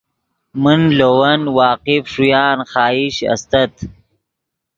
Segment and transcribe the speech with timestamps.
[0.63, 3.73] من لے ون واقف ݰویان خواہش استت